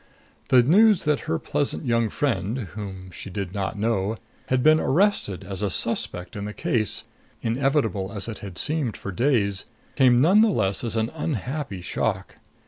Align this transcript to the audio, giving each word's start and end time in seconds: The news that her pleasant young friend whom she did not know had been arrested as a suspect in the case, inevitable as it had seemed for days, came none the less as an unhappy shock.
The 0.49 0.63
news 0.63 1.03
that 1.03 1.29
her 1.29 1.37
pleasant 1.37 1.85
young 1.85 2.09
friend 2.09 2.57
whom 2.73 3.11
she 3.11 3.29
did 3.29 3.53
not 3.53 3.77
know 3.77 4.17
had 4.47 4.63
been 4.63 4.79
arrested 4.79 5.43
as 5.43 5.61
a 5.61 5.69
suspect 5.69 6.35
in 6.35 6.45
the 6.45 6.55
case, 6.55 7.03
inevitable 7.43 8.11
as 8.11 8.27
it 8.27 8.39
had 8.39 8.57
seemed 8.57 8.97
for 8.97 9.11
days, 9.11 9.65
came 9.95 10.19
none 10.19 10.41
the 10.41 10.49
less 10.49 10.83
as 10.83 10.95
an 10.95 11.11
unhappy 11.13 11.81
shock. 11.81 12.37